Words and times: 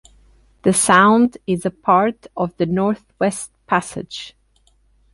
The 0.63 0.73
sound 0.73 1.37
is 1.45 1.63
a 1.63 1.69
part 1.69 2.25
of 2.35 2.57
the 2.57 2.65
Northwest 2.65 3.51
Passage. 3.67 4.35